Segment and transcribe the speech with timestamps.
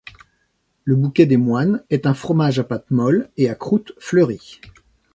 [0.83, 4.59] Le Bouquet des Moines est un fromage à pâte molle et à croûte fleurie.